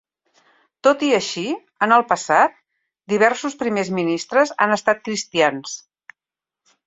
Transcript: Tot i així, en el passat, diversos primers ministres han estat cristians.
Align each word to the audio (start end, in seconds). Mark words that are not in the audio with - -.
Tot 0.85 1.03
i 1.07 1.09
així, 1.17 1.43
en 1.87 1.93
el 1.97 2.05
passat, 2.13 2.55
diversos 3.13 3.57
primers 3.61 3.93
ministres 4.01 4.53
han 4.65 4.75
estat 4.79 5.05
cristians. 5.09 5.75